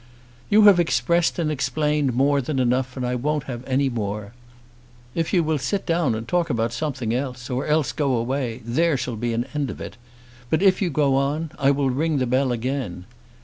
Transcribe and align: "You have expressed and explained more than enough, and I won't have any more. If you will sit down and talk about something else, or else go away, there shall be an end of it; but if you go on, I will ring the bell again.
"You 0.49 0.63
have 0.63 0.79
expressed 0.79 1.37
and 1.37 1.51
explained 1.51 2.13
more 2.13 2.41
than 2.41 2.57
enough, 2.57 2.97
and 2.97 3.05
I 3.05 3.13
won't 3.13 3.43
have 3.43 3.63
any 3.67 3.87
more. 3.87 4.33
If 5.13 5.31
you 5.31 5.43
will 5.43 5.59
sit 5.59 5.85
down 5.85 6.15
and 6.15 6.27
talk 6.27 6.49
about 6.49 6.73
something 6.73 7.13
else, 7.13 7.51
or 7.51 7.67
else 7.67 7.91
go 7.91 8.15
away, 8.15 8.63
there 8.65 8.97
shall 8.97 9.15
be 9.15 9.31
an 9.31 9.45
end 9.53 9.69
of 9.69 9.79
it; 9.79 9.97
but 10.49 10.63
if 10.63 10.81
you 10.81 10.89
go 10.89 11.15
on, 11.17 11.51
I 11.59 11.69
will 11.69 11.91
ring 11.91 12.17
the 12.17 12.25
bell 12.25 12.51
again. 12.51 13.05